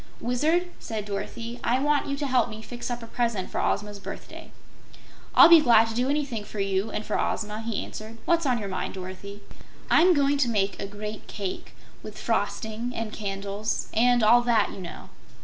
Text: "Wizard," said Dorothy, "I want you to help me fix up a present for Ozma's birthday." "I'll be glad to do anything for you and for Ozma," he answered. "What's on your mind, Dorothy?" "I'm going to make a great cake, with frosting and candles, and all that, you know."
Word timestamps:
"Wizard," 0.19 0.71
said 0.79 1.05
Dorothy, 1.05 1.59
"I 1.63 1.77
want 1.79 2.07
you 2.07 2.17
to 2.17 2.25
help 2.25 2.49
me 2.49 2.63
fix 2.63 2.89
up 2.89 3.03
a 3.03 3.05
present 3.05 3.51
for 3.51 3.61
Ozma's 3.61 3.99
birthday." 3.99 4.51
"I'll 5.35 5.47
be 5.47 5.61
glad 5.61 5.89
to 5.89 5.93
do 5.93 6.09
anything 6.09 6.43
for 6.43 6.59
you 6.59 6.89
and 6.89 7.05
for 7.05 7.19
Ozma," 7.19 7.61
he 7.61 7.85
answered. 7.85 8.17
"What's 8.25 8.47
on 8.47 8.57
your 8.57 8.67
mind, 8.67 8.95
Dorothy?" 8.95 9.43
"I'm 9.91 10.15
going 10.15 10.39
to 10.39 10.49
make 10.49 10.79
a 10.81 10.87
great 10.87 11.27
cake, 11.27 11.75
with 12.01 12.17
frosting 12.17 12.93
and 12.95 13.13
candles, 13.13 13.89
and 13.93 14.23
all 14.23 14.41
that, 14.41 14.71
you 14.71 14.79
know." 14.79 15.09